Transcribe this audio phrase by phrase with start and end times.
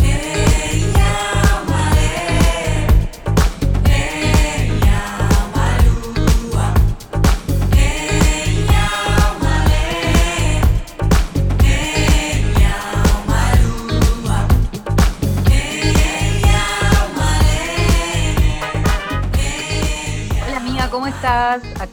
[0.00, 0.27] Yeah.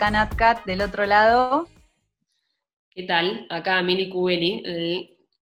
[0.06, 1.68] Acá NatCat del otro lado.
[2.92, 3.48] ¿Qué tal?
[3.50, 4.62] Acá Mili Cubeli,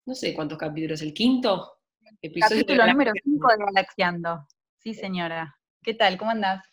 [0.06, 1.78] no sé cuántos capítulos, ¿el quinto?
[2.38, 4.46] Capítulo número 5 de Galaxiando.
[4.78, 5.58] Sí, señora.
[5.82, 6.16] ¿Qué tal?
[6.16, 6.64] ¿Cómo andás?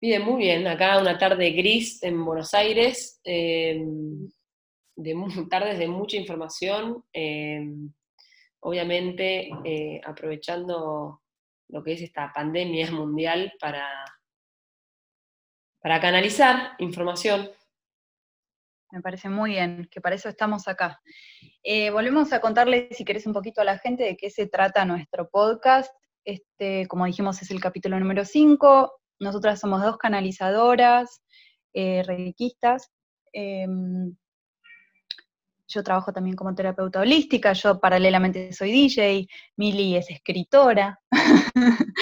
[0.00, 0.66] Bien, muy bien.
[0.66, 4.26] Acá una tarde gris en Buenos Aires, em,
[4.96, 5.14] de
[5.50, 7.92] tardes de mucha información, em,
[8.60, 11.20] obviamente eh, aprovechando
[11.68, 13.86] lo que es esta pandemia mundial para
[15.82, 17.50] para canalizar información.
[18.92, 21.00] Me parece muy bien, que para eso estamos acá.
[21.62, 24.84] Eh, volvemos a contarles, si querés, un poquito a la gente de qué se trata
[24.84, 25.92] nuestro podcast.
[26.24, 28.92] Este, como dijimos, es el capítulo número 5.
[29.18, 31.22] Nosotras somos dos canalizadoras,
[31.72, 32.04] eh,
[33.32, 34.14] em,
[35.66, 41.00] yo trabajo también como terapeuta holística, yo paralelamente soy DJ, Mili es escritora.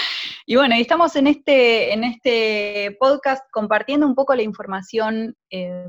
[0.51, 5.87] Y bueno, estamos en este, en este podcast compartiendo un poco la información eh,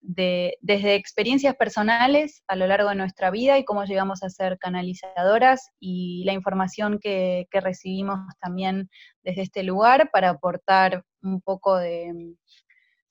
[0.00, 5.72] desde experiencias personales a lo largo de nuestra vida y cómo llegamos a ser canalizadoras
[5.80, 8.88] y la información que, recibimos también
[9.24, 12.12] desde este lugar para aportar un poco de,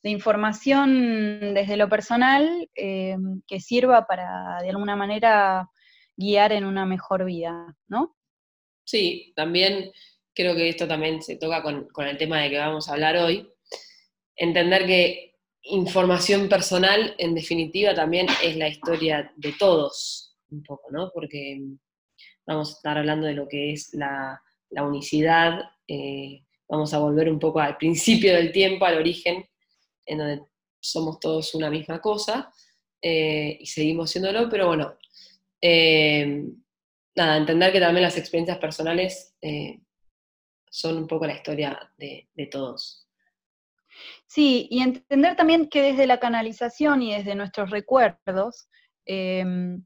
[0.04, 3.18] información desde lo personal eh,
[3.48, 5.70] que sirva para de alguna manera
[6.16, 8.16] guiar en una mejor vida, ¿no?
[8.86, 9.92] Sí, también
[10.38, 13.52] creo que esto también se toca con, el tema de que vamos a hablar hoy.
[14.36, 21.10] Entender que información personal, en definitiva, también es la historia de todos, un poco, ¿no?
[21.12, 21.60] Porque
[22.46, 24.40] vamos a estar hablando de lo que es la,
[24.70, 29.44] unicidad, eh, vamos a volver un poco al principio del tiempo, al origen,
[30.06, 30.44] en donde
[30.80, 32.54] somos todos una misma cosa,
[33.02, 34.94] eh, y seguimos siéndolo, pero bueno,
[35.60, 36.44] eh,
[37.16, 39.36] nada, entender que también las experiencias personales
[40.70, 43.08] son un poco la historia de, todos.
[44.28, 48.70] Sí, y entender también que desde la canalización y desde nuestros recuerdos,
[49.06, 49.86] em,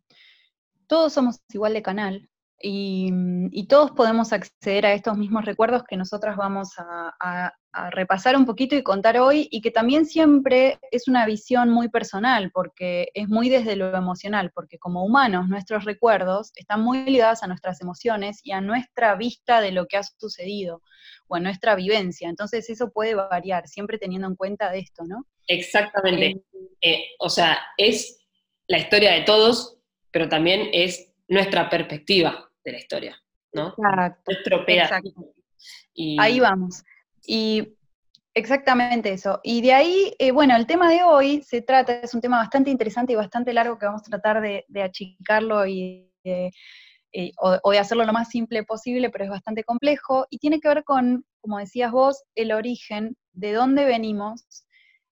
[0.87, 2.29] todos somos igual de canal,
[2.63, 7.53] Mm, y, todos podemos acceder a estos mismos recuerdos que nosotras vamos a,
[7.91, 12.51] repasar un poquito y contar hoy, y que también siempre es una visión muy personal,
[12.51, 17.47] porque es muy desde lo emocional, porque como humanos nuestros recuerdos están muy ligados a
[17.47, 20.81] nuestras emociones y a nuestra vista de lo que ha sucedido,
[21.27, 22.27] o a nuestra vivencia.
[22.27, 25.25] Entonces eso puede variar, siempre teniendo en cuenta de esto, ¿no?
[25.47, 26.41] Exactamente.
[26.81, 28.19] Eh, eh, o sea, es
[28.67, 29.77] la historia de todos,
[30.11, 33.21] pero también es nuestra perspectiva de la historia,
[33.53, 33.73] ¿no?
[34.83, 35.33] Exacto.
[36.19, 36.83] Ahí vamos.
[37.25, 37.75] Y
[38.33, 39.39] exactamente eso.
[39.43, 42.69] Y de ahí, eh, bueno, el tema de hoy se trata, es un tema bastante
[42.69, 46.51] interesante y bastante largo que vamos a tratar de, achicarlo y eh,
[47.37, 50.83] o, de hacerlo lo más simple posible, pero es bastante complejo, y tiene que ver
[50.83, 54.65] con, como decías vos, el origen, de dónde venimos,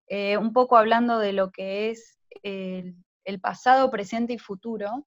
[0.08, 5.06] eh, un poco hablando de lo que es el, pasado, presente y futuro,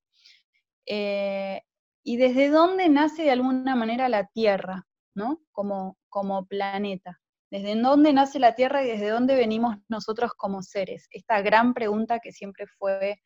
[2.04, 5.42] y desde dónde nace de alguna manera la Tierra, ¿no?
[5.52, 7.20] Como, como planeta.
[7.52, 11.08] ¿Desde dónde nace la Tierra y desde dónde venimos nosotros como seres?
[11.12, 13.18] Esta gran pregunta que siempre fue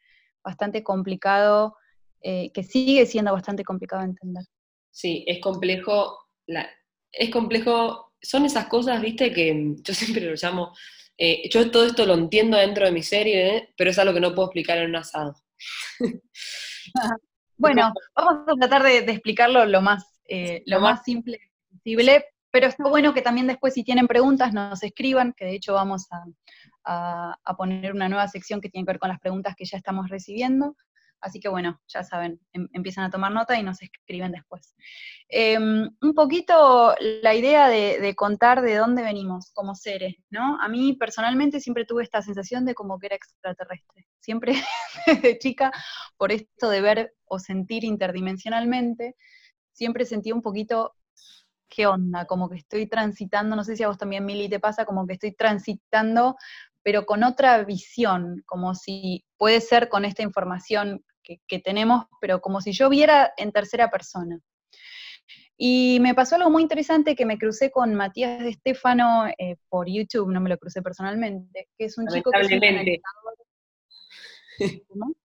[0.43, 1.75] bastante complicado,
[2.21, 4.43] eh, que sigue siendo bastante complicado de entender.
[4.91, 6.17] Sí, es complejo,
[7.11, 10.73] es complejo, son esas cosas, viste, que yo siempre lo llamo,
[11.17, 14.33] eh, yo todo esto lo entiendo dentro de mi serie, pero es algo que no
[14.33, 15.35] puedo explicar en un asado.
[17.57, 22.87] Bueno, vamos a tratar de, explicarlo lo más, eh, lo más simple posible, pero está
[22.87, 26.07] bueno que también después si tienen preguntas nos escriban, que de hecho vamos
[26.85, 30.09] a, poner una nueva sección que tiene que ver con las preguntas que ya estamos
[30.09, 30.75] recibiendo.
[31.23, 34.75] Así que bueno, ya saben, em, empiezan a tomar nota y nos escriben después.
[35.29, 40.59] Em, un poquito la idea de, contar de dónde venimos como seres, ¿no?
[40.61, 44.05] A mí personalmente siempre tuve esta sensación de como que era extraterrestre.
[44.19, 44.53] Siempre
[45.07, 45.71] desde chica,
[46.17, 49.15] por esto de ver o sentir interdimensionalmente,
[49.71, 50.93] siempre sentí un poquito
[51.69, 54.85] qué onda, como que estoy transitando, no sé si a vos también, Mili, te pasa,
[54.85, 56.35] como que estoy transitando,
[56.83, 62.61] pero con otra visión, como si puede ser con esta información que, tenemos, pero como
[62.61, 64.39] si yo viera en tercera persona.
[65.57, 69.87] Y me pasó algo muy interesante que me crucé con Matías de Estefano eh, por
[69.87, 72.59] YouTube, no me lo crucé personalmente, que es un chico que
[74.89, 75.15] un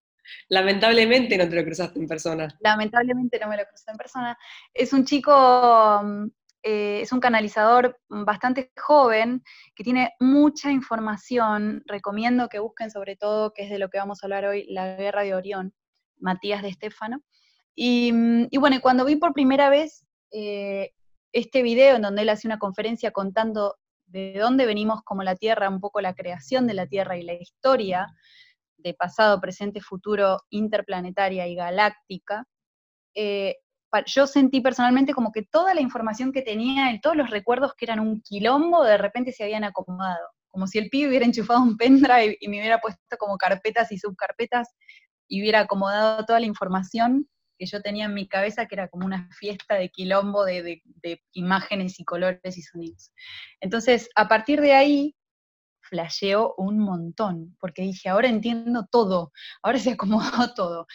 [0.48, 2.48] Lamentablemente no te lo cruzaste en persona.
[2.60, 4.38] Lamentablemente no me lo crucé en persona.
[4.74, 6.26] Es un chico, mm,
[6.62, 9.42] eh, es un canalizador bastante joven,
[9.74, 11.82] que tiene mucha información.
[11.86, 14.96] Recomiendo que busquen sobre todo, que es de lo que vamos a hablar hoy, la
[14.96, 15.74] guerra de Orión,
[16.20, 17.22] Matías de Estefano.
[17.74, 20.92] Y, mm, bueno, cuando vi por primera vez eh,
[21.32, 23.76] este video en donde él hace una conferencia contando
[24.06, 27.34] de dónde venimos como la Tierra, un poco la creación de la Tierra y la
[27.34, 28.06] historia
[28.78, 32.46] de pasado, presente, futuro, interplanetaria y galáctica,
[33.14, 33.56] eh,
[34.06, 37.86] yo sentí personalmente como que toda la información que tenía y todos los recuerdos que
[37.86, 40.28] eran un quilombo, de repente se habían acomodado.
[40.48, 43.98] Como si el pibe hubiera enchufado un pendrive y me hubiera puesto como carpetas y
[43.98, 44.68] subcarpetas
[45.28, 47.28] y hubiera acomodado toda la información
[47.58, 50.82] que yo tenía en mi cabeza, que era como una fiesta de quilombo de,
[51.32, 53.12] imágenes y colores y sonidos.
[53.60, 55.16] Entonces, a partir de ahí,
[55.80, 59.32] flasheó un montón, porque dije, ahora entiendo todo,
[59.62, 60.22] ahora se acomodó
[60.54, 60.86] todo.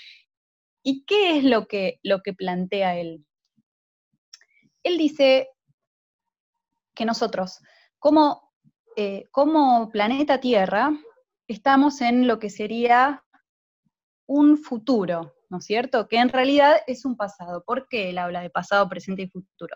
[0.84, 3.26] ¿Y qué es lo que, lo que plantea él?
[4.84, 5.50] Él dice
[6.94, 7.60] que nosotros,
[8.00, 8.54] como,
[8.96, 10.92] eh, como planeta Tierra,
[11.48, 13.24] estamos en lo que sería
[14.28, 16.08] un futuro, ¿no es cierto?
[16.08, 17.64] Que en realidad es un pasado.
[17.64, 19.76] ¿Por qué él habla de pasado, presente y futuro?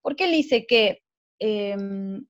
[0.00, 1.02] Porque él dice que
[1.38, 2.26] em,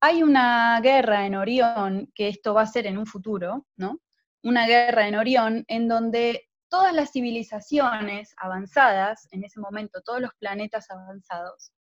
[0.00, 4.00] hay una guerra en Orión, que esto va a ser en un futuro, ¿no?
[4.42, 10.30] Una guerra en Orión en donde todas las civilizaciones avanzadas, en ese momento todos los
[10.38, 11.72] planetas avanzados,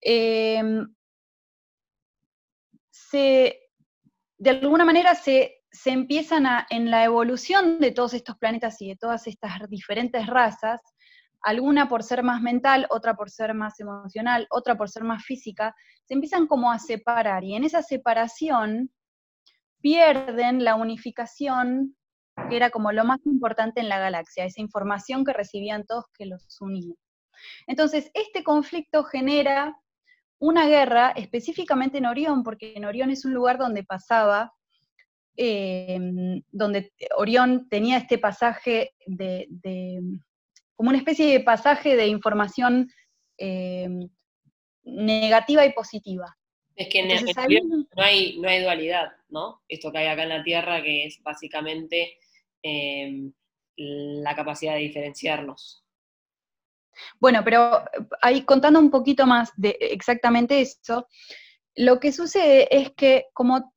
[0.00, 0.86] em,
[3.12, 8.88] de alguna manera se se empiezan a, en la evolución de todos estos planetas y
[8.88, 10.80] de todas estas diferentes razas,
[11.40, 15.74] alguna por ser más mental, otra por ser más emocional, otra por ser más física,
[16.04, 18.90] se empiezan como a separar y en esa separación
[19.80, 21.96] pierden la unificación
[22.48, 26.26] que era como lo más importante en la galaxia, esa información que recibían todos que
[26.26, 26.94] los unía.
[27.66, 29.76] Entonces, este conflicto genera
[30.38, 34.52] una guerra específicamente en Orión, porque en Orión es un lugar donde pasaba
[35.34, 39.48] Em, donde Orión tenía este pasaje de,
[40.74, 42.90] como una especie de pasaje de información
[43.38, 44.10] em,
[44.84, 46.36] negativa y positiva.
[46.76, 49.62] Es que en, no, hay, no hay dualidad, ¿no?
[49.68, 52.18] Esto que hay acá en la Tierra, que es básicamente
[52.62, 53.32] em,
[53.76, 55.82] la capacidad de diferenciarnos.
[57.18, 57.84] Bueno, pero
[58.20, 61.08] ahí contando un poquito más de exactamente eso,
[61.74, 63.71] lo que sucede es que como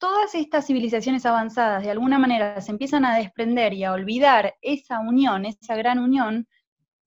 [0.00, 4.98] todas estas civilizaciones avanzadas de alguna manera se empiezan a desprender y a olvidar esa
[4.98, 6.48] unión, esa gran unión,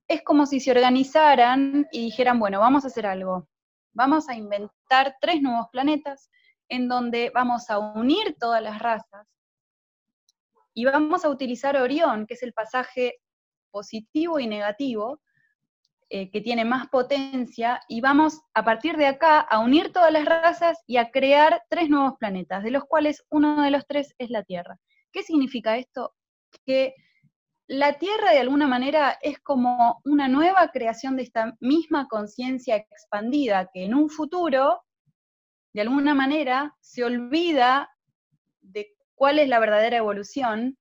[0.08, 3.50] es como si se organizaran y dijeran, bueno, vamos a hacer algo,
[3.94, 6.30] vamos a inventar tres nuevos planetas
[6.70, 9.28] en donde vamos a unir todas las razas
[10.76, 13.16] y vamos a utilizar Orión, que es el pasaje
[13.72, 15.20] positivo y negativo,
[16.16, 20.26] eh, que tiene más potencia y vamos a partir de acá a unir todas las
[20.26, 24.30] razas y a crear tres nuevos planetas, de los cuales uno de los tres es
[24.30, 24.78] la Tierra.
[25.12, 26.14] ¿Qué significa esto?
[26.68, 26.94] Que
[27.66, 33.72] la Tierra de alguna manera es como una nueva creación de esta misma conciencia expandida
[33.74, 34.84] que en un futuro,
[35.74, 37.90] de alguna manera, se olvida
[38.62, 40.78] de cuál es la verdadera evolución.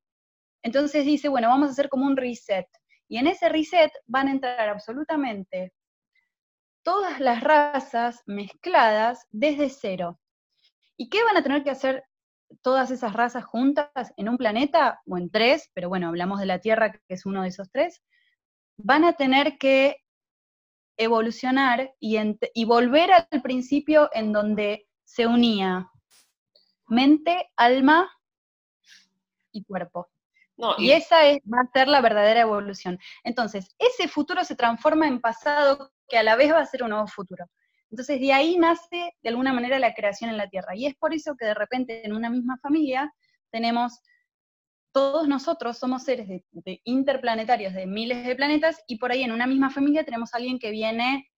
[0.63, 2.67] Entonces dice, bueno, vamos a hacer como un reset.
[3.13, 5.75] Y en ese reset van a entrar absolutamente
[6.83, 10.19] todas las razas mezcladas desde cero.
[10.97, 12.05] ¿Y qué van a tener que hacer
[12.63, 15.71] todas esas razas juntas en un planeta o en tres?
[15.75, 18.03] Pero bueno, hablamos de la Tierra, que es uno de esos tres.
[18.79, 19.99] Van a tener que
[20.97, 22.17] evolucionar y,
[22.55, 25.91] y volver al principio en donde se unía
[26.87, 28.11] mente, alma
[29.53, 30.12] y cuerpo
[30.79, 32.99] y, esa es, va a ser la verdadera evolución.
[33.25, 36.91] Entonces, ese futuro se transforma en pasado que a la vez va a ser un
[36.91, 37.47] nuevo futuro.
[37.91, 40.75] Entonces, de ahí nace de alguna manera la creación en la Tierra.
[40.75, 43.13] Y es por eso que de repente en una misma familia
[43.51, 44.01] tenemos,
[44.93, 49.47] todos nosotros somos seres de, interplanetarios de miles de planetas y por ahí en una
[49.47, 51.31] misma familia tenemos a alguien que viene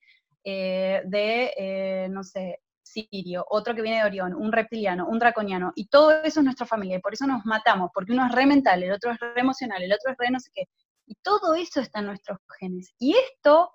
[0.44, 2.60] eh, de, eh, no sé,
[2.94, 6.66] sirio, otro que viene de Orión, un reptiliano, un draconiano, y todo eso es nuestra
[6.66, 9.40] familia, y por eso nos matamos, porque uno es re mental, el otro es re
[9.40, 10.64] emocional, el otro es re no sé qué,
[11.06, 12.94] y todo eso está en nuestros genes.
[12.98, 13.70] Y esto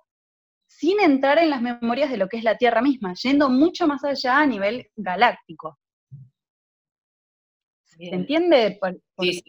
[0.68, 4.04] sin entrar en las memorias de lo que es la Tierra misma, yendo mucho más
[4.04, 5.80] allá a nivel galáctico.
[7.84, 8.80] ¿Se entiende?
[9.20, 9.44] sí,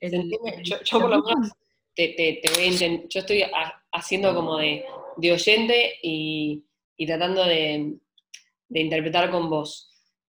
[0.64, 1.52] Yo, por lo menos
[1.94, 3.44] te, voy a yo estoy
[3.92, 4.84] haciendo como de,
[5.30, 6.64] oyente y,
[7.06, 7.96] tratando de,
[8.72, 9.90] interpretar con vos.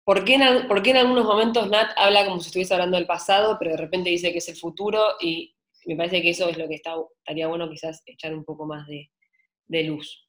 [0.04, 3.06] ¿Por qué, en, ¿Por qué, en, algunos momentos Nat habla como si estuviese hablando del
[3.06, 5.02] pasado, pero de repente dice que es el futuro?
[5.20, 8.88] Y me parece que eso es lo que estaría bueno quizás echar un poco más
[8.88, 10.28] de, luz.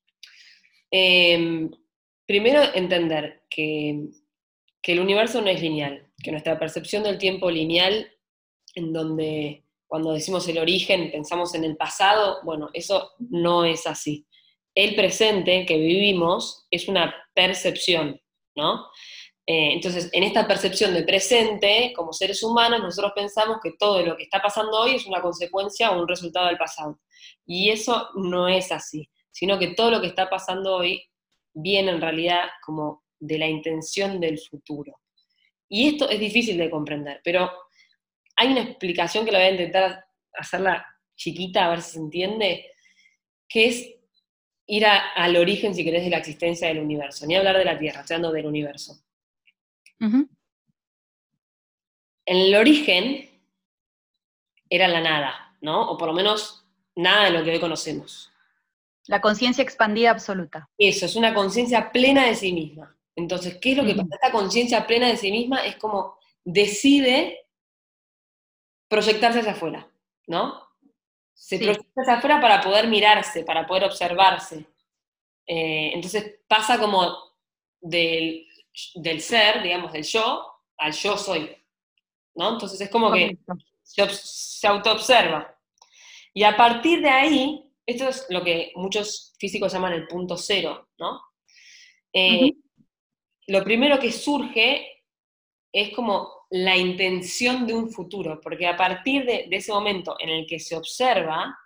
[0.90, 1.70] Em,
[2.26, 4.08] primero, entender que,
[4.82, 8.10] que el universo no es lineal, que nuestra percepción del tiempo lineal,
[8.74, 14.26] en donde cuando decimos el origen pensamos en el pasado, bueno, eso no es así.
[14.74, 18.20] El presente que vivimos es una percepción,
[18.56, 18.86] ¿no?
[19.46, 24.16] Eh, entonces, en esta percepción de presente, como seres humanos, nosotros pensamos que todo lo
[24.16, 27.00] que está pasando hoy es una consecuencia o un resultado del pasado.
[27.44, 31.02] Y eso no es así, sino que todo lo que está pasando hoy
[31.52, 35.00] viene en realidad como de la intención del futuro.
[35.68, 37.50] Y esto es difícil de comprender, pero
[38.36, 40.86] hay una explicación que la voy a intentar hacerla
[41.16, 42.70] chiquita, a ver si se entiende,
[43.48, 43.94] que es
[44.66, 47.26] ir al origen, si querés, de la existencia del universo.
[47.26, 49.02] Ni hablar de la Tierra, estoy hablando del universo.
[50.00, 50.28] En
[52.26, 53.28] el origen
[54.68, 55.90] era la nada, ¿no?
[55.90, 56.66] O por lo menos
[56.96, 58.30] nada de lo que hoy conocemos.
[59.06, 60.68] La conciencia expandida absoluta.
[60.78, 62.96] Eso, es una conciencia plena de sí misma.
[63.16, 64.14] Entonces, ¿qué es lo que pasa?
[64.14, 67.46] Esta conciencia plena de sí misma es como decide
[68.88, 69.90] proyectarse hacia afuera,
[70.26, 70.71] ¿no?
[71.42, 74.64] Se proyecta hacia afuera para poder mirarse, para poder observarse.
[75.44, 77.16] Eh, entonces pasa como
[77.80, 78.46] del,
[79.18, 80.46] ser, digamos, del yo,
[80.78, 81.50] al yo soy,
[82.36, 82.50] ¿no?
[82.50, 83.36] Entonces es como que
[83.82, 85.58] se, se autoobserva.
[86.32, 90.90] Y a partir de ahí, esto es lo que muchos físicos llaman el punto cero,
[90.96, 91.20] ¿no?
[92.12, 92.52] Eh,
[93.48, 95.04] lo primero que surge
[95.72, 100.46] es como la intención de un futuro, porque a partir de, ese momento en el
[100.46, 101.58] que se observa,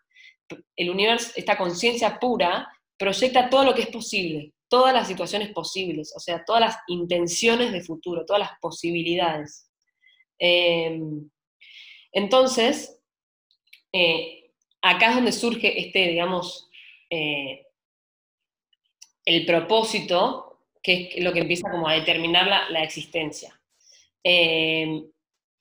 [0.77, 6.15] el universo, esta conciencia pura, proyecta todo lo que es posible, todas las situaciones posibles,
[6.15, 9.69] o sea, todas las intenciones de futuro, todas las posibilidades.
[10.39, 11.29] Em,
[12.13, 13.03] entonces,
[13.93, 14.53] eh,
[14.83, 16.71] acá es donde surge este, digamos,
[17.11, 17.67] eh,
[19.25, 23.61] el propósito, que es lo que empieza como a determinar la existencia.
[24.29, 25.05] Eh,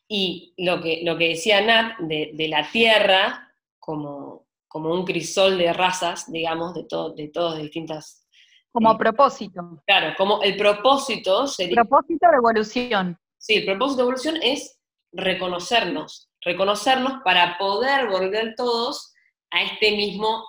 [0.09, 5.71] y lo que, lo que decía Nat de, la Tierra como, como, un crisol de
[5.71, 8.27] razas, digamos, de, todo, de todas distintas...
[8.71, 9.83] Como eh, propósito.
[9.85, 11.75] Claro, como el propósito sería...
[11.75, 13.19] Propósito de evolución.
[13.37, 14.79] Sí, el propósito de evolución es
[15.11, 19.13] reconocernos, reconocernos para poder volver todos
[19.51, 20.43] a este mismo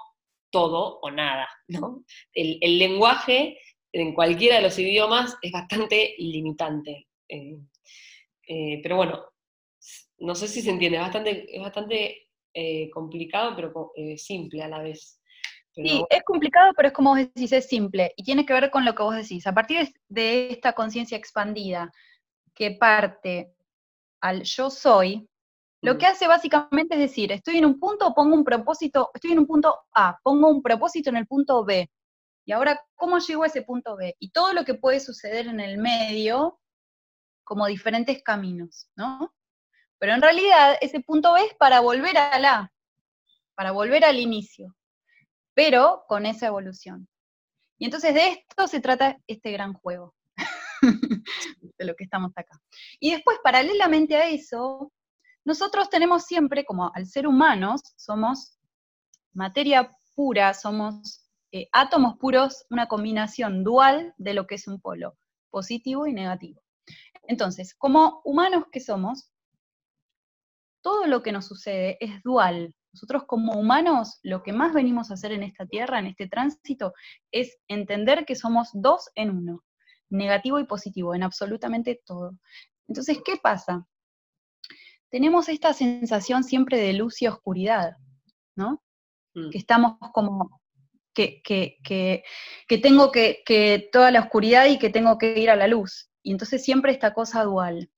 [0.50, 2.02] todo o nada, ¿no?
[2.32, 3.58] El, el lenguaje
[3.92, 7.08] en cualquiera de los idiomas es bastante limitante.
[7.28, 7.58] Eh,
[8.46, 9.24] eh, pero bueno,
[10.18, 14.68] no sé si se entiende, es bastante, es bastante eh, complicado, pero eh, simple a
[14.68, 15.20] la vez.
[15.72, 18.14] Sí, es complicado, pero es como vos decís, es simple.
[18.16, 19.46] Y tiene que ver con lo que vos decís.
[19.46, 21.92] A partir de esta conciencia expandida
[22.54, 23.52] que parte
[24.22, 25.28] al yo soy,
[25.82, 29.40] lo que hace básicamente es decir, estoy en un punto, pongo un propósito, estoy en
[29.40, 31.90] un punto A, pongo un propósito en el punto B.
[32.46, 34.16] Y ahora, ¿cómo llego a ese punto B?
[34.18, 36.58] Y todo lo que puede suceder en el medio
[37.46, 39.32] como diferentes caminos, ¿no?
[39.98, 42.72] Pero en realidad ese punto B es para volver a la,
[43.54, 44.76] para volver al inicio,
[45.54, 47.08] pero con esa evolución.
[47.78, 50.14] Y entonces de esto se trata este gran juego,
[51.78, 52.60] de lo que estamos acá.
[52.98, 54.92] Y después, paralelamente a eso,
[55.44, 58.58] nosotros tenemos siempre, como al ser humanos, somos
[59.32, 65.16] materia pura, somos eh, átomos puros, una combinación dual de lo que es un polo,
[65.50, 66.65] positivo y negativo.
[67.28, 69.30] Entonces, como humanos que somos,
[70.82, 72.74] todo lo que nos sucede es dual.
[72.92, 76.94] Nosotros como humanos lo que más venimos a hacer en esta tierra, en este tránsito,
[77.30, 79.64] es entender que somos dos en uno,
[80.08, 82.38] negativo y positivo, en absolutamente todo.
[82.88, 83.86] Entonces, ¿qué pasa?
[85.10, 87.96] Tenemos esta sensación siempre de luz y oscuridad,
[88.54, 88.82] ¿no?
[89.34, 89.50] Mm.
[89.50, 90.60] Que estamos como,
[91.16, 91.42] que,
[92.82, 96.10] tengo que, que toda la oscuridad y que tengo que ir a la luz.
[96.26, 97.88] Y entonces siempre esta cosa dual.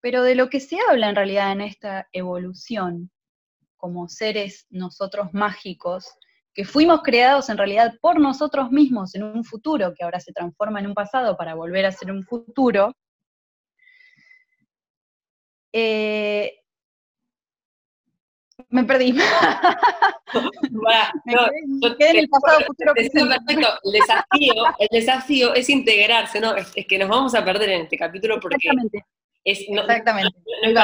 [0.00, 3.08] Pero de lo que se habla en realidad en esta evolución,
[3.76, 6.12] como seres nosotros mágicos,
[6.52, 10.80] que fuimos creados en realidad por nosotros mismos en un futuro que ahora se transforma
[10.80, 12.96] en un pasado para volver a ser un futuro,
[15.72, 16.64] eh,
[18.70, 19.12] me perdí.
[19.12, 19.22] me
[21.96, 22.92] quedé, en el pasado futuro.
[22.94, 23.66] perfecto.
[23.84, 26.54] El desafío, el desafío es integrarse, ¿no?
[26.54, 29.04] Es, que nos vamos a perder en este capítulo porque Exactamente.
[29.44, 30.38] Es, Exactamente.
[30.74, 30.82] No,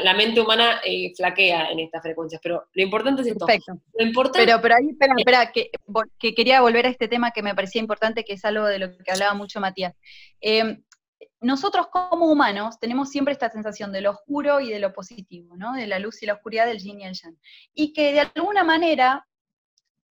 [0.00, 3.44] la, mente humana eh, flaquea en estas frecuencias, pero lo importante es esto.
[3.44, 3.74] Perfecto.
[3.92, 5.70] Lo importante pero, pero ahí, espera, espera, que,
[6.18, 8.96] que, quería volver a este tema que me parecía importante, que es algo de lo
[8.96, 9.94] que hablaba mucho Matías.
[10.40, 10.82] Em,
[11.42, 15.74] nosotros como humanos tenemos siempre esta sensación de lo oscuro y de lo positivo, ¿no?
[15.74, 17.38] De la luz y la oscuridad, del yin y el yang.
[17.74, 19.26] Y que de alguna manera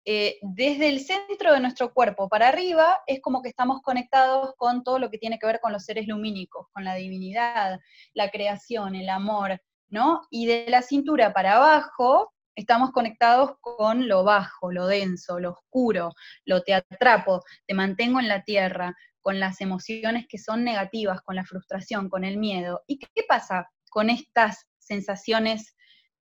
[0.08, 4.84] eh, desde el centro de nuestro cuerpo para arriba es como que estamos conectados con
[4.84, 7.80] todo lo que tiene que ver con los seres lumínicos, con la divinidad,
[8.14, 10.22] la creación, el amor, ¿no?
[10.30, 16.14] Y de la cintura para abajo estamos conectados con lo bajo, lo denso, lo oscuro,
[16.46, 21.36] lo te atrapo, te mantengo en la tierra, con las emociones que son negativas, con
[21.36, 22.84] la frustración, con el miedo.
[22.86, 25.76] ¿Y qué pasa con estas sensaciones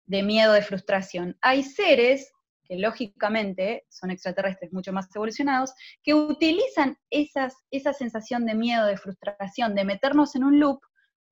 [0.07, 1.37] de miedo, de frustración?
[1.41, 2.31] Hay seres
[2.63, 9.75] que lógicamente son extraterrestres mucho más evolucionados, que utilizan esa sensación de miedo, de frustración,
[9.75, 10.81] de meternos en un loop,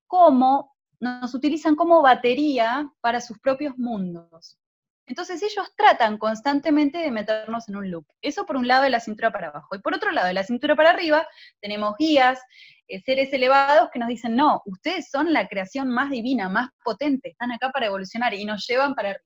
[0.09, 4.59] como nos utilizan como batería para sus propios mundos.
[5.07, 8.07] Entonces ellos tratan constantemente de meternos en un loop.
[8.23, 9.75] Eso por un lado de la cintura para abajo.
[9.75, 11.27] Y por otro lado de la cintura para arriba
[11.61, 12.41] tenemos guías,
[12.87, 17.31] eh, seres elevados que nos dicen, no, ustedes son la creación más divina, más potente,
[17.31, 19.25] están acá para evolucionar y nos llevan para arriba.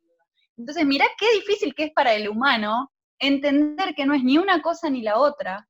[0.57, 4.63] Entonces, mirá qué difícil que es para el humano entender que no es ni una
[4.63, 5.69] cosa ni la otra,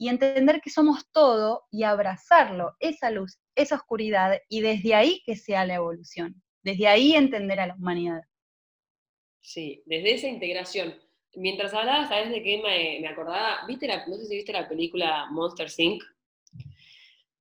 [0.00, 5.36] y entender que somos todo y abrazarlo, esa luz, esa oscuridad, y desde ahí que
[5.36, 8.22] sea la evolución, desde ahí entender a la humanidad.
[9.40, 10.94] Sí, desde esa integración.
[11.34, 12.60] Mientras hablabas, ¿sabes de qué
[13.00, 13.64] me, acordaba?
[13.66, 16.02] ¿Viste la, no sé si viste la película Monster Inc.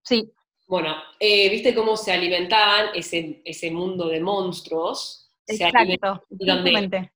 [0.03, 0.31] Sí.
[0.67, 5.31] Bueno, eh, ¿viste cómo se alimentaban ese, ese mundo de monstruos?
[5.47, 7.11] Exacto, y donde,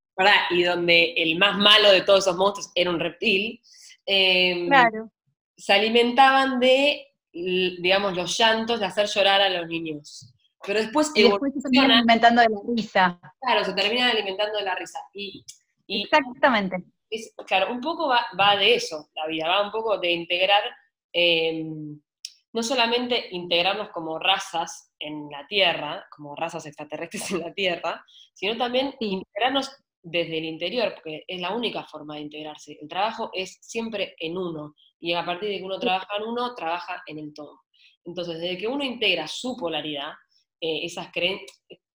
[0.50, 3.62] y donde el más malo de todos esos monstruos era un reptil,
[4.08, 5.12] em, claro.
[5.56, 10.33] se alimentaban de, digamos, los llantos de hacer llorar a los niños.
[10.66, 13.20] Pero después, y después se terminan alimentando de la risa.
[13.42, 15.00] Claro, se terminan alimentando de la risa.
[15.14, 15.44] Y,
[15.88, 16.84] Exactamente.
[17.46, 20.64] claro, un poco va, va, de eso la vida, va un poco de integrar
[21.12, 22.00] em,
[22.54, 28.56] no solamente integrarnos como razas en la Tierra, como razas extraterrestres en la Tierra, sino
[28.58, 32.78] también integrarnos desde el interior, porque es la única forma de integrarse.
[32.80, 36.54] El trabajo es siempre en uno, y a partir de que uno trabaja en uno,
[36.56, 37.62] trabaja en el todo.
[38.06, 40.12] Entonces, desde que uno integra su polaridad,
[40.66, 41.10] eh, esas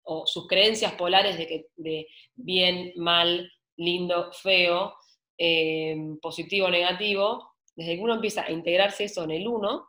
[0.03, 4.95] o sus creencias polares de, que, de bien, mal, lindo, feo,
[5.39, 9.89] eh, positivo, negativo, desde que uno empieza a integrarse eso en el uno,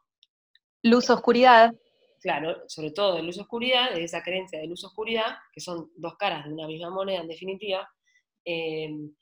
[0.81, 1.73] Luz-oscuridad.
[2.21, 6.53] Claro, sobre todo de luz-oscuridad, de esa creencia de luz-oscuridad, que son dos caras de
[6.53, 7.89] una misma moneda en definitiva,
[8.45, 9.13] em,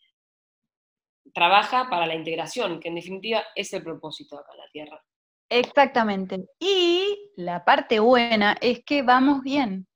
[1.33, 5.03] trabaja para la integración, que en definitiva es el propósito acá en la Tierra.
[5.49, 6.45] Exactamente.
[6.59, 9.87] Y la parte buena es que vamos bien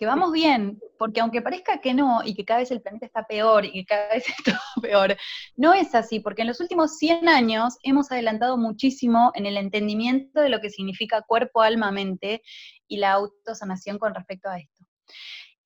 [0.00, 3.26] que vamos bien, porque aunque parezca que no, y que cada vez el planeta está
[3.26, 5.14] peor, y que cada vez está peor,
[5.56, 10.40] no es así, porque en los últimos 100 años hemos adelantado muchísimo en el entendimiento
[10.40, 12.40] de lo que significa cuerpo, alma, mente,
[12.88, 14.86] y la autosanación con respecto a esto.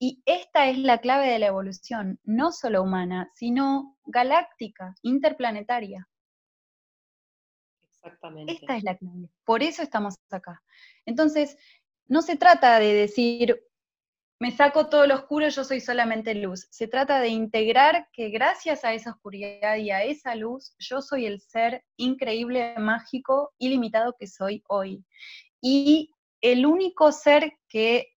[0.00, 6.08] Y esta es la clave de la evolución, no solo humana, sino galáctica, interplanetaria.
[8.04, 8.52] Exactamente.
[8.52, 9.28] Esta es la clave.
[9.44, 10.62] Por eso estamos acá.
[11.06, 11.56] Entonces,
[12.06, 13.62] no se trata de decir,
[14.38, 16.66] me saco todo lo oscuro, yo soy solamente luz.
[16.70, 21.26] Se trata de integrar que gracias a esa oscuridad y a esa luz, yo soy
[21.26, 25.04] el ser increíble, mágico, ilimitado que soy hoy.
[25.62, 26.10] Y
[26.42, 28.08] el único ser que,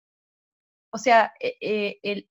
[0.92, 2.28] o sea, eh, eh,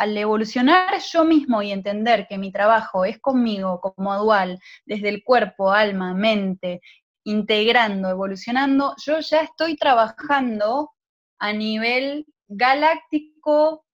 [0.00, 5.22] al evolucionar yo mismo y entender que mi trabajo es conmigo como dual, desde el
[5.22, 6.80] cuerpo, alma, mente,
[7.22, 10.92] integrando, evolucionando, yo ya estoy trabajando
[11.38, 13.84] a nivel galáctico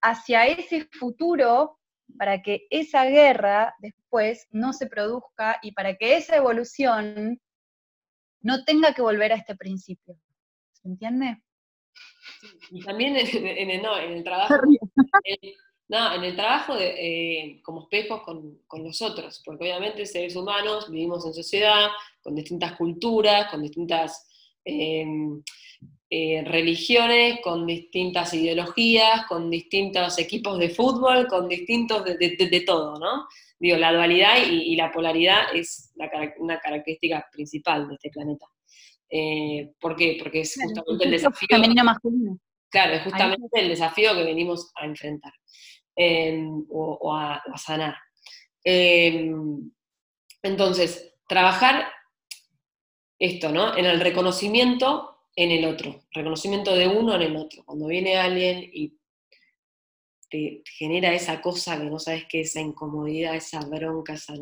[0.00, 1.80] hacia ese futuro
[2.16, 7.40] para que esa guerra después no se produzca y para que esa evolución
[8.42, 10.16] no tenga que volver a este principio.
[10.70, 11.42] ¿Se entiende?
[12.70, 14.54] Y también en, el, trabajo,
[15.24, 20.90] en, el trabajo de, eh, como espejos con, con, los otros, porque obviamente seres humanos
[20.90, 21.88] vivimos en sociedad,
[22.22, 24.26] con distintas culturas, con distintas
[24.64, 25.42] em,
[26.10, 33.26] eh, religiones, con distintas ideologías, con distintos equipos de fútbol, con distintos de, todo, ¿no?
[33.58, 35.92] Digo, la dualidad y, la polaridad es
[36.38, 38.46] una característica principal de este planeta.
[39.08, 40.16] Eh, ¿Por qué?
[40.20, 41.48] Porque es justamente el desafío.
[41.48, 42.38] Femenino masculino.
[42.68, 45.32] Claro, es justamente el desafío que venimos a enfrentar
[45.94, 47.96] em, o, a, sanar.
[48.64, 49.70] Em,
[50.42, 51.88] entonces, trabajar
[53.18, 53.76] esto, ¿no?
[53.76, 57.62] En el reconocimiento en el otro, reconocimiento de uno en el otro.
[57.64, 58.98] Cuando viene alguien y
[60.30, 64.34] te genera esa cosa que no sabes qué, esa incomodidad, esa bronca, esa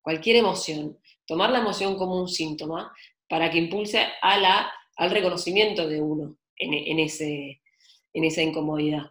[0.00, 2.92] cualquier emoción, tomar la emoción como un síntoma
[3.32, 7.62] para que impulse a la, al reconocimiento de uno en, ese,
[8.12, 9.10] en esa incomodidad.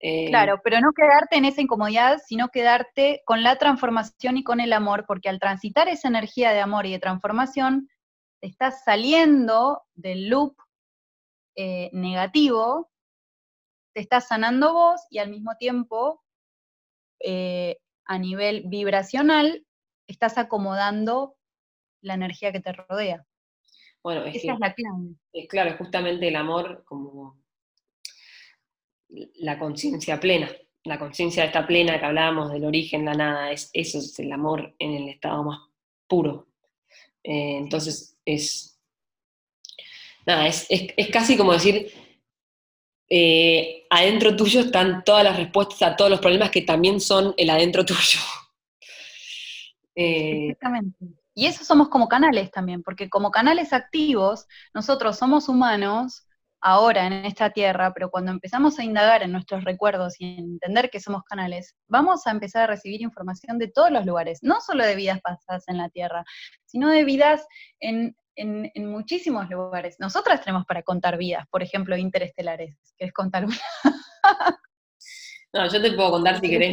[0.00, 4.60] Eh, claro, pero no quedarte en esa incomodidad, sino quedarte con la transformación y con
[4.60, 7.88] el amor, porque al transitar esa energía de amor y de transformación,
[8.42, 10.54] estás saliendo del loop
[11.56, 12.90] eh, negativo,
[13.94, 16.22] te estás sanando vos y al mismo tiempo,
[17.18, 19.64] eh, a nivel vibracional,
[20.06, 21.38] estás acomodando
[22.02, 23.24] la energía que te rodea.
[24.04, 25.14] Bueno, Esa es la clave.
[25.32, 27.42] Es claro, justamente el amor como
[29.36, 30.50] la conciencia plena,
[30.84, 34.74] la conciencia esta plena que hablábamos del origen, la nada, es, eso es el amor
[34.78, 35.58] en el estado más
[36.06, 36.48] puro.
[37.22, 38.78] Eh, entonces es,
[40.26, 40.68] nada, es,
[41.10, 41.90] casi como decir,
[43.08, 47.48] eh, adentro tuyo están todas las respuestas a todos los problemas que también son el
[47.48, 48.20] adentro tuyo.
[49.94, 51.23] Eh, Exactamente.
[51.34, 56.26] Y eso somos como canales también, porque como canales activos, nosotros somos humanos
[56.64, 60.98] ahora en esta tierra, pero cuando empezamos a indagar en nuestros recuerdos y entender que
[60.98, 64.96] somos canales, vamos a empezar a recibir información de todos los lugares, no solo de
[64.96, 66.24] vidas pasadas en la tierra,
[66.64, 67.46] sino de vidas
[67.80, 68.16] en,
[68.76, 69.96] muchísimos lugares.
[70.00, 72.74] Nosotras tenemos para contar vidas, por ejemplo, interestelares.
[72.96, 73.56] ¿Quieres contar una?
[75.52, 76.72] no, yo te puedo contar si querés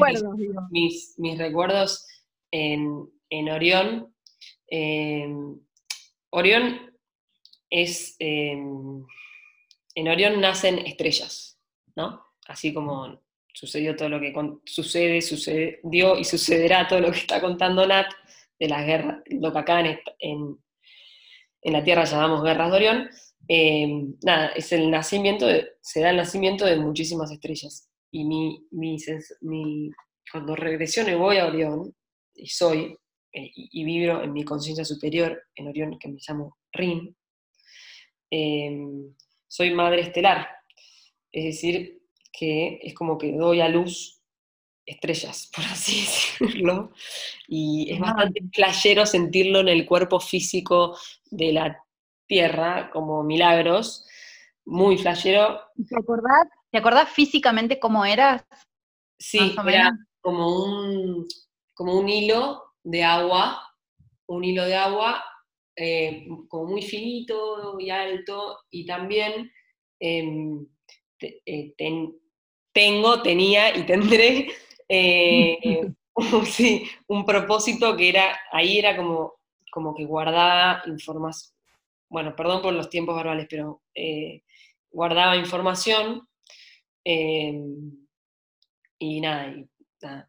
[0.71, 2.07] mis, recuerdos
[2.49, 3.09] en,
[3.51, 4.11] Orión.
[4.71, 5.29] Eh,
[6.31, 6.91] Orión
[7.69, 8.15] es...
[8.17, 9.05] Em,
[9.93, 11.59] en Orión nacen estrellas,
[11.95, 12.23] ¿no?
[12.47, 13.21] Así como
[13.53, 14.33] sucedió todo lo que
[14.65, 18.07] sucede, sucedió y sucederá todo lo que está contando Nat
[18.59, 19.81] de las guerras, lo que acá
[20.19, 20.57] en,
[21.63, 23.09] la Tierra llamamos guerras de Orión,
[23.47, 23.87] eh,
[24.23, 25.47] nada, es el nacimiento,
[25.81, 27.89] se da el nacimiento de muchísimas estrellas.
[28.11, 29.91] Y mi, mi,
[30.31, 31.93] cuando regresiono y voy a Orión,
[32.35, 32.97] y soy,
[33.33, 37.15] eh, y, vibro en mi conciencia superior, en Orión, que me llamo Rin,
[38.29, 38.77] eh,
[39.47, 40.47] soy madre estelar.
[41.31, 44.21] Es decir, que es como que doy a luz
[44.85, 46.91] estrellas, por así decirlo.
[47.47, 50.97] Y es bastante playero sentirlo en el cuerpo físico
[51.29, 51.83] de la
[52.27, 54.07] Tierra, como milagros.
[54.65, 55.59] Muy playero.
[55.87, 58.45] ¿Te acordás, ¿Te acordás físicamente cómo eras?
[59.19, 59.91] Sí, era
[60.21, 61.27] como un,
[61.73, 63.61] como un hilo de agua,
[64.27, 65.23] un hilo de agua
[65.75, 69.51] eh, como muy finito y alto, y también
[69.99, 70.65] em,
[71.19, 71.73] eh,
[72.73, 74.47] tengo, tenía y tendré
[74.89, 75.91] eh,
[77.07, 79.35] un propósito que era, ahí era como,
[79.71, 81.53] como que guardaba información,
[82.09, 83.81] bueno, perdón por los tiempos verbales, pero
[84.91, 86.27] guardaba información
[87.05, 88.05] em,
[88.99, 89.55] y nada,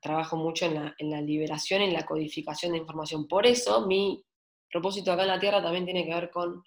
[0.01, 3.27] trabajo mucho en la, en la liberación, en la codificación de información.
[3.27, 4.25] Por eso mi
[4.73, 6.65] propósito acá en la Tierra también tiene que ver con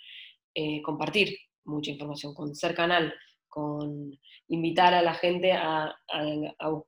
[0.54, 3.14] eh, compartir mucha información, con ser canal,
[3.50, 5.94] con invitar a la gente a,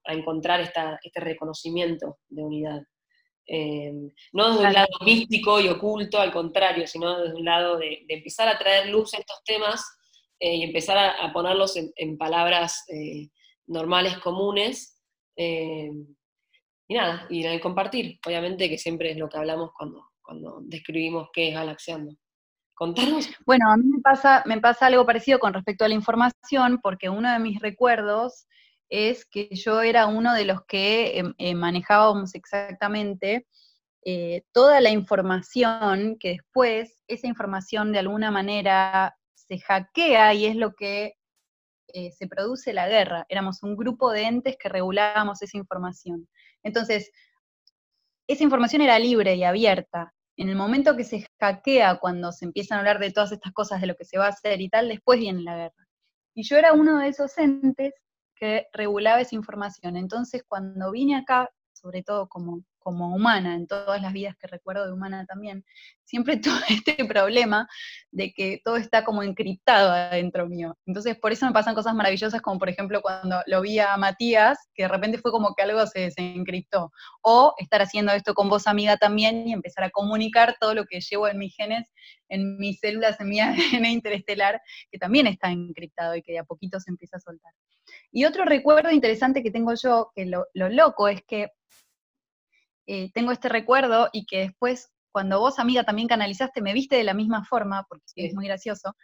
[0.05, 2.81] encontrar este reconocimiento de unidad.
[3.49, 3.91] Eh,
[4.33, 8.47] no desde un lado místico y oculto, al contrario, sino desde un lado de, empezar
[8.47, 9.83] a traer luz a estos temas
[10.39, 12.85] eh, y empezar a, ponerlos en, palabras
[13.65, 14.96] normales, comunes.
[15.37, 20.59] Y nada, y en el compartir, obviamente que siempre es lo que hablamos cuando, cuando
[20.63, 22.15] describimos qué es galaxiando.
[22.73, 23.27] Contanos.
[23.45, 27.09] Bueno, a mí me pasa, me pasa algo parecido con respecto a la información, porque
[27.09, 28.45] uno de mis recuerdos
[28.89, 33.47] es que yo era uno de los que em, eh, manejábamos exactamente
[34.05, 40.55] eh, toda la información que después esa información de alguna manera se hackea y es
[40.55, 41.13] lo que
[41.93, 43.25] eh, se produce la guerra.
[43.29, 46.27] Éramos un grupo de entes que regulábamos esa información.
[46.63, 47.11] Entonces,
[48.27, 52.77] esa información era libre y abierta en el momento que se hackea, cuando se empiezan
[52.77, 54.87] a hablar de todas estas cosas, de lo que se va a hacer y tal,
[54.87, 55.87] después viene la guerra.
[56.35, 57.93] Y yo era uno de esos entes
[58.35, 59.97] que regulaba esa información.
[59.97, 64.85] Entonces, cuando vine acá, sobre todo como como humana, en todas las vidas que recuerdo
[64.85, 65.65] de humana también,
[66.05, 67.67] siempre tuve este problema
[68.11, 70.77] de que todo está como encriptado adentro mío.
[70.85, 74.69] Entonces, por eso me pasan cosas maravillosas, como por ejemplo cuando lo vi a Matías,
[74.73, 76.89] que de repente fue como que algo se, encriptó.
[77.21, 81.01] O estar haciendo esto con vos, amiga, también, y empezar a comunicar todo lo que
[81.01, 81.91] llevo en mis genes,
[82.29, 86.45] en mis células, en mi ADN interestelar, que también está encriptado y que de a
[86.45, 87.51] poquito se empieza a soltar.
[88.13, 91.49] Y otro recuerdo interesante que tengo yo, que lo loco es que
[92.87, 97.03] eh, tengo este recuerdo y que después, cuando vos, amiga, también canalizaste, me viste de
[97.03, 98.95] la misma forma, porque es muy gracioso,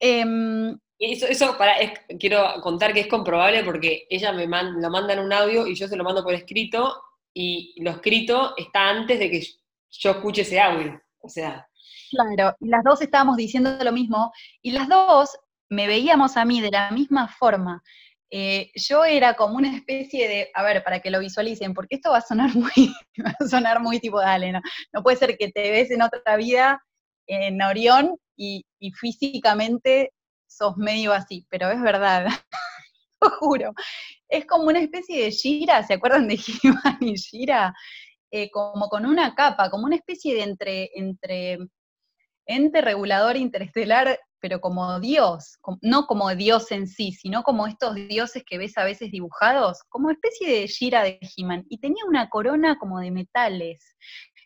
[0.00, 1.74] Em, eso, eso para,
[2.18, 5.88] quiero contar que es comprobable porque ella me lo manda en un audio y yo
[5.88, 7.02] se lo mando por escrito
[7.34, 9.46] y lo escrito está antes de que
[9.90, 11.00] yo escuche ese audio.
[11.20, 11.68] O sea.
[12.10, 15.36] Claro, y las dos estábamos diciendo lo mismo y las dos
[15.68, 17.82] me veíamos a mí de la misma forma.
[18.30, 22.10] Eh, yo era como una especie de, a ver, para que lo visualicen, porque esto
[22.10, 22.94] va a sonar muy,
[23.48, 24.60] sonar muy tipo, dale, no,
[24.92, 26.82] no puede ser que te ves en otra vida
[27.28, 30.12] en Orión y, y físicamente
[30.48, 32.26] sos medio así, pero es verdad,
[33.20, 33.72] lo juro.
[34.28, 37.74] Es como una especie de gira, ¿se acuerdan de He-Man y Gira?
[38.30, 41.58] Eh, como con una capa, como una especie de entre, entre
[42.46, 48.44] ente regulador interestelar, pero como Dios, no como Dios en sí, sino como estos dioses
[48.46, 51.64] que ves a veces dibujados, como especie de gira de He-Man.
[51.68, 53.96] Y tenía una corona como de metales.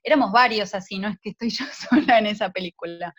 [0.02, 3.14] Éramos varios así, no es que estoy yo sola en esa película.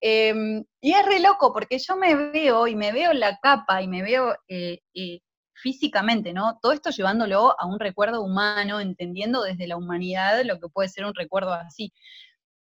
[0.00, 3.88] Em, y es re loco, porque yo me veo y me veo la capa y
[3.88, 5.18] me veo eh, eh,
[5.54, 6.60] físicamente, ¿no?
[6.62, 11.04] Todo esto llevándolo a un recuerdo humano, entendiendo desde la humanidad lo que puede ser
[11.04, 11.92] un recuerdo así.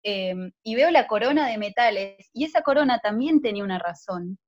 [0.03, 4.39] Em, y veo la corona de metales, y esa corona también tenía una razón.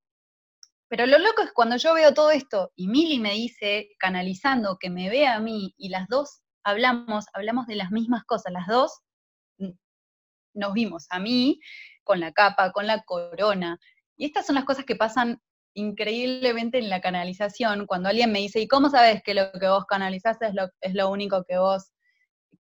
[0.89, 4.91] Pero lo loco es cuando yo veo todo esto y Mili me dice, canalizando, que
[4.91, 9.01] me ve a mí y las dos hablamos, hablamos de las mismas cosas, las dos
[10.55, 11.61] nos vimos a mí
[12.05, 13.79] con la capa, con la corona.
[14.17, 15.41] Y estas son las cosas que pasan
[15.75, 19.87] increíblemente en la canalización, cuando alguien me dice, ¿y cómo sabes que lo que vos
[19.87, 21.93] canalizaste es lo, es lo único que vos,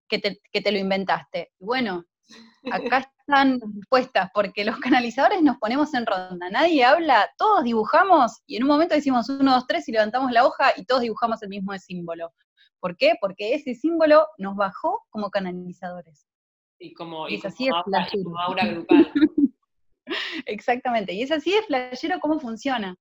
[0.08, 1.52] que te, que te lo inventaste?
[1.58, 2.06] bueno,
[2.70, 8.56] acá están respuestas, porque los canalizadores nos ponemos en ronda, nadie habla, todos dibujamos y
[8.56, 11.48] en un momento decimos uno, dos, tres y levantamos la hoja y todos dibujamos el
[11.48, 12.32] mismo símbolo.
[12.80, 13.14] ¿Por qué?
[13.20, 16.26] Porque ese símbolo nos bajó como canalizadores.
[16.78, 19.12] Y como, y, así como, aura grupal.
[20.46, 22.96] Exactamente, y es así de flashero cómo funciona.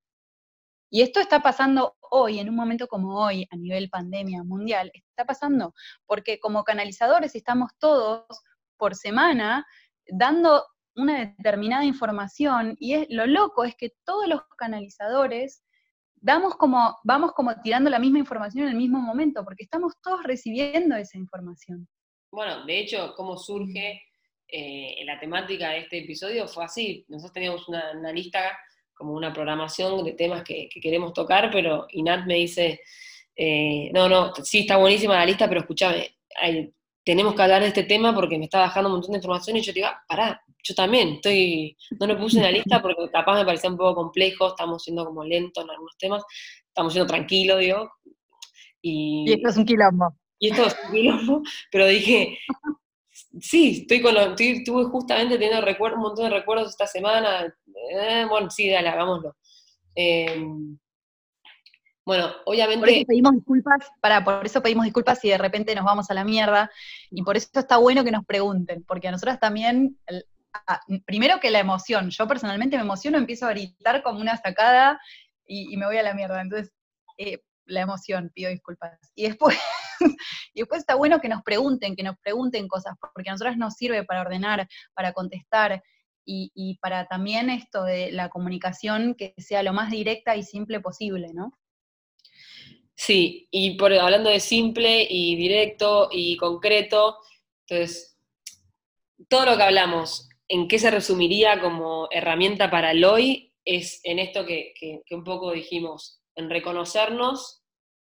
[0.88, 5.24] Y esto está pasando hoy, en un momento como hoy, a nivel pandemia mundial, está
[5.24, 5.74] pasando,
[6.06, 8.26] porque como canalizadores estamos todos
[8.82, 9.64] por semana
[10.08, 10.64] dando
[10.96, 15.62] una determinada información, y es, lo loco es que todos los canalizadores
[16.16, 20.24] damos como, vamos como tirando la misma información en el mismo momento, porque estamos todos
[20.24, 21.86] recibiendo esa información.
[22.32, 24.02] Bueno, de hecho, cómo surge
[24.48, 27.04] eh, la temática de este episodio fue así.
[27.06, 28.58] Nosotros teníamos una, lista,
[28.94, 32.80] como una programación de temas que, queremos tocar, pero Inat me dice,
[33.36, 36.16] eh, no, no, sí está buenísima la lista, pero escúchame,
[37.04, 39.60] tenemos que hablar de este tema porque me está bajando un montón de información y
[39.60, 43.10] yo te digo, ah, pará, yo también, estoy, no lo puse en la lista porque
[43.10, 46.22] capaz me parecía un poco complejo, estamos siendo como lentos en algunos temas,
[46.66, 47.90] estamos siendo tranquilos, digo.
[48.80, 50.16] Y, y esto es un quilombo.
[50.38, 52.38] Y esto es un quilombo, pero dije,
[53.40, 57.54] sí, estoy con lo, estuve justamente teniendo un montón de recuerdos esta semana.
[57.90, 59.36] Eh, bueno, sí, dale, hagámoslo.
[59.94, 60.78] Em,
[62.04, 62.80] bueno, obviamente.
[62.80, 66.14] Por eso pedimos disculpas, para, por eso pedimos disculpas si de repente nos vamos a
[66.14, 66.70] la mierda.
[67.10, 69.98] Y por eso está bueno que nos pregunten, porque a nosotras también,
[71.06, 75.00] primero que la emoción, yo personalmente me emociono, empiezo a gritar como una sacada
[75.46, 76.40] y, me voy a la mierda.
[76.40, 76.72] Entonces,
[77.18, 78.98] eh, la emoción, pido disculpas.
[79.14, 79.56] Y después,
[80.54, 83.74] y después está bueno que nos pregunten, que nos pregunten cosas, porque a nosotras nos
[83.74, 85.82] sirve para ordenar, para contestar
[86.24, 91.32] y, para también esto de la comunicación que sea lo más directa y simple posible,
[91.34, 91.52] ¿no?
[93.04, 97.18] Sí, y por, hablando de simple y directo y concreto,
[97.66, 98.16] entonces,
[99.28, 103.52] todo lo que hablamos, ¿en qué se resumiría como herramienta para el hoy?
[103.64, 107.62] Es en esto que un poco dijimos, en reconocernos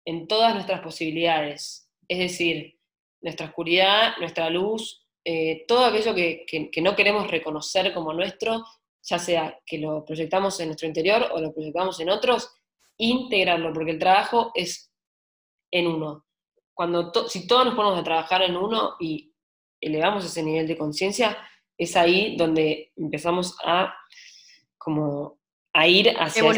[0.05, 2.79] en todas nuestras posibilidades, es decir,
[3.21, 8.63] nuestra oscuridad, nuestra luz, eh, todo aquello que, no queremos reconocer como nuestro,
[9.03, 12.49] ya sea que lo proyectamos en nuestro interior o lo proyectamos en otros,
[12.97, 14.91] integrarlo, porque el trabajo es
[15.71, 16.25] en uno.
[16.73, 19.33] Cuando si todos nos ponemos a trabajar en uno y
[19.81, 21.37] elevamos ese nivel de conciencia,
[21.77, 23.93] es ahí donde empezamos a
[24.77, 25.37] como
[25.73, 26.53] a ir hacia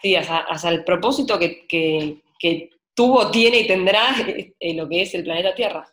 [0.00, 2.22] sí, hasta, el propósito que,
[2.94, 4.14] tuvo, tiene y tendrá
[4.60, 5.86] eh, lo que es el planeta Tierra.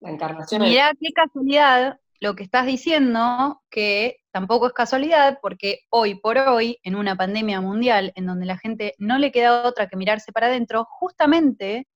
[0.00, 0.62] La encarnación.
[0.62, 6.78] Mira qué casualidad lo que estás diciendo, que tampoco es casualidad, porque hoy por hoy,
[6.82, 10.48] en una pandemia mundial, en donde la gente no le queda otra que mirarse para
[10.48, 11.86] adentro, justamente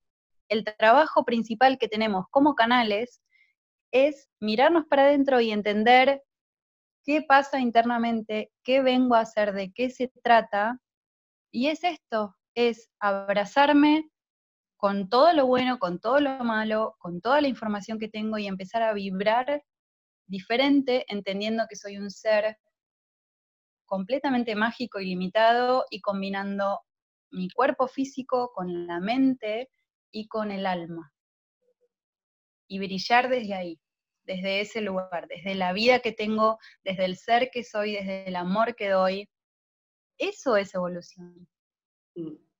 [0.48, 3.20] el trabajo principal que tenemos como canales
[3.90, 6.22] es mirarnos para adentro y entender
[7.04, 10.78] qué pasa internamente, qué vengo a hacer, de qué se trata,
[11.50, 14.08] y es esto, es abrazarme
[14.76, 18.46] con todo lo bueno, con todo lo malo, con toda la información que tengo y
[18.46, 19.62] empezar a vibrar
[20.32, 22.56] diferente, entendiendo que soy un ser
[23.84, 26.80] completamente mágico y limitado y combinando
[27.30, 29.68] mi cuerpo físico con la mente
[30.10, 31.12] y con el alma.
[32.66, 33.80] Y brillar desde ahí,
[34.24, 38.36] desde ese lugar, desde la vida que tengo, desde el ser que soy, desde el
[38.36, 39.28] amor que doy.
[40.16, 41.46] Eso es evolución.
[42.14, 42.51] Mm.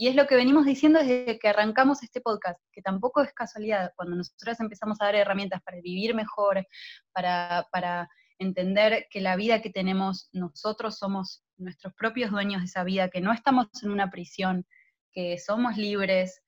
[0.00, 3.92] Y es lo que venimos diciendo desde que arrancamos este podcast, que tampoco es casualidad.
[3.96, 6.66] Cuando nosotros empezamos a dar herramientas para vivir mejor,
[7.12, 8.08] para, para
[8.38, 13.20] entender que la vida que tenemos nosotros somos nuestros propios dueños de esa vida, que
[13.20, 14.64] no estamos en una prisión,
[15.12, 16.40] que somos libres,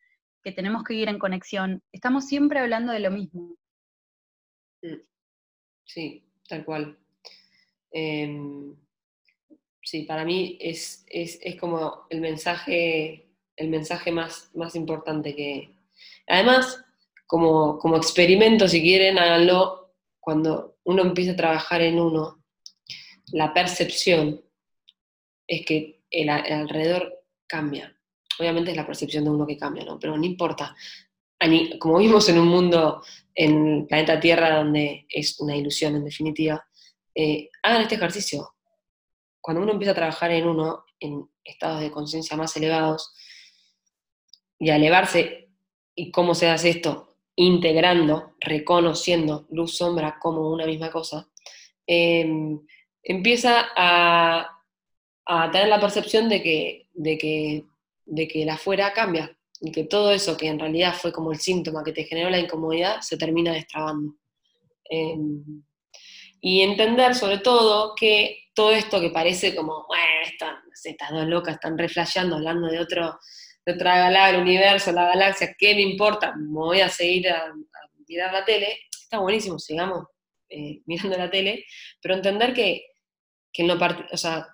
[0.42, 3.58] que tenemos que ir en conexión, estamos siempre hablando de lo mismo.
[4.80, 5.02] Mm.
[5.84, 6.98] Sí, tal cual.
[7.90, 8.74] Em,
[9.82, 15.74] sí, para mí es, es, es como el mensaje el mensaje más, más importante que...
[16.26, 16.84] Además,
[17.26, 19.82] como, como experimento, si quieren, háganlo
[20.20, 22.44] cuando uno empieza a trabajar en uno,
[23.32, 24.40] la percepción
[25.46, 27.96] es que el, alrededor cambia.
[28.38, 29.98] Obviamente es la percepción de uno que cambia, ¿no?
[29.98, 30.76] Pero no importa.
[31.80, 33.02] Como vimos en un mundo,
[33.34, 36.64] en el planeta Tierra, donde es una ilusión en definitiva,
[37.14, 38.54] eh, hagan este ejercicio.
[39.40, 43.12] Cuando uno empieza a trabajar en uno, en estados de conciencia más elevados,
[44.62, 45.48] y a elevarse.
[45.94, 47.16] ¿Y cómo se hace esto?
[47.34, 51.28] Integrando, reconociendo luz, sombra como una misma cosa,
[51.86, 52.60] em,
[53.02, 54.48] empieza a,
[55.50, 57.64] tener la percepción de que, de, que,
[58.04, 61.82] de que afuera cambia y que todo eso que en realidad fue como el síntoma
[61.84, 64.14] que te generó la incomodidad se termina destrabando.
[64.84, 65.62] Em,
[66.40, 71.78] y entender sobre todo que todo esto que parece como, bueno, estas dos locas están
[71.78, 73.18] reflejando hablando de otro,
[73.64, 76.34] de otra galaxia, el universo, la galaxia, ¿qué me importa?
[76.36, 77.52] Me voy a seguir a,
[78.08, 78.78] mirar la tele.
[78.90, 80.06] Está buenísimo, sigamos
[80.48, 81.64] eh, mirando la tele,
[82.00, 82.86] pero entender que,
[83.52, 84.48] que lo, o sea,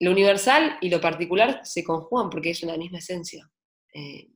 [0.00, 3.50] lo universal y lo particular se conjugan porque es una misma esencia.
[3.94, 4.28] Eh,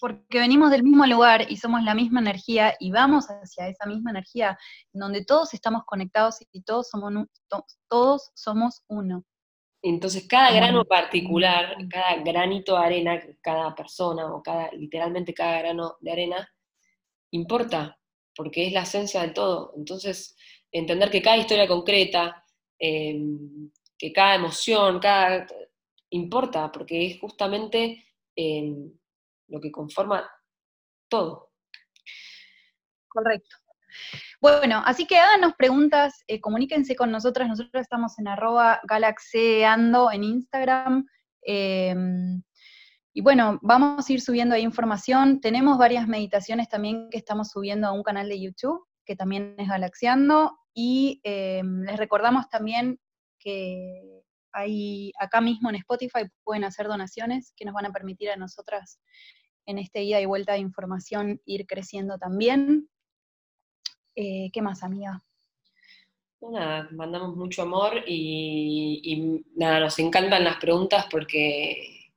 [0.00, 4.10] porque venimos del mismo lugar y somos la misma energía y vamos hacia esa misma
[4.10, 4.58] energía,
[4.92, 7.26] donde todos estamos conectados y todos somos,
[7.88, 9.24] todos somos uno.
[9.82, 15.96] Entonces, cada grano particular, cada granito de arena, cada persona, o cada, literalmente cada grano
[16.00, 16.48] de arena,
[17.32, 17.98] importa,
[18.34, 19.72] porque es la esencia del todo.
[19.76, 20.36] Entonces,
[20.72, 22.44] entender que cada historia concreta,
[22.78, 25.46] em, que cada emoción, cada
[26.10, 28.04] importa, porque es justamente
[28.36, 28.92] em,
[29.48, 30.28] lo que conforma
[31.08, 31.50] todo.
[33.08, 33.56] Correcto.
[34.46, 40.22] Bueno, así que háganos preguntas, eh, comuníquense con nosotras, nosotros estamos en arroba galaxeando en
[40.22, 41.04] Instagram.
[41.42, 42.44] Em,
[43.12, 45.40] y bueno, vamos a ir subiendo ahí información.
[45.40, 49.68] Tenemos varias meditaciones también que estamos subiendo a un canal de YouTube, que también es
[49.68, 50.56] Galaxiando.
[50.72, 53.00] Y em, les recordamos también
[53.40, 58.36] que hay acá mismo en Spotify pueden hacer donaciones que nos van a permitir a
[58.36, 59.00] nosotras
[59.66, 62.88] en este ida y vuelta de información ir creciendo también.
[64.16, 65.22] Eh, ¿Qué más, amiga?
[66.40, 72.12] Nada, mandamos mucho amor y, nada, nos encantan las preguntas porque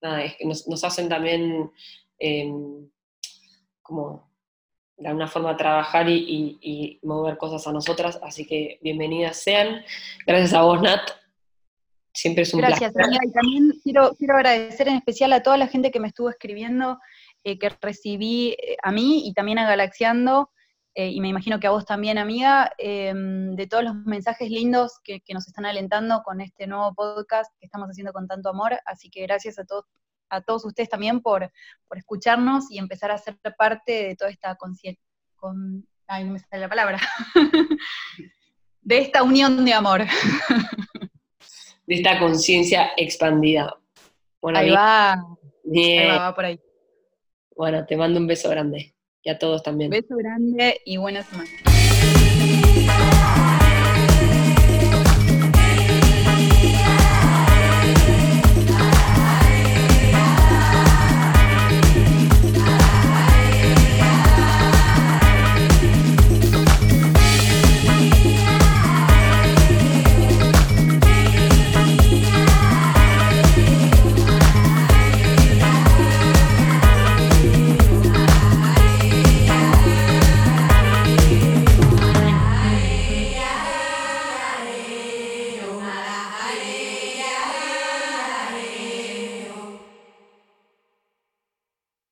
[0.00, 1.70] nada, es que nos, hacen también
[2.18, 2.88] em,
[3.82, 4.30] como
[4.96, 9.82] de alguna forma trabajar y, mover cosas a nosotras, así que bienvenidas sean.
[10.26, 11.10] Gracias a vos, Nat.
[12.14, 13.04] Siempre es un Gracias, placer.
[13.04, 16.28] Amiga, y también quiero, quiero agradecer en especial a toda la gente que me estuvo
[16.28, 16.98] escribiendo,
[17.44, 20.50] eh, que recibí eh, a mí y también a Galaxiando.
[20.94, 24.98] Eh, y me imagino que a vos también, amiga, em, de todos los mensajes lindos
[25.04, 28.78] que, nos están alentando con este nuevo podcast que estamos haciendo con tanto amor.
[28.84, 29.84] Así que gracias a todos,
[30.28, 31.50] a todos ustedes también por,
[31.94, 35.02] escucharnos y empezar a ser parte de toda esta conciencia.
[35.36, 36.98] Con, ay, no me sale la palabra.
[38.82, 40.02] de esta unión de amor.
[41.86, 43.72] de esta conciencia expandida.
[44.42, 45.12] ahí, va.
[45.12, 46.18] ahí va.
[46.18, 46.60] va por ahí.
[47.54, 49.90] Bueno, te mando un beso grande y a todos también.
[49.90, 51.50] Beso grande y buena semana.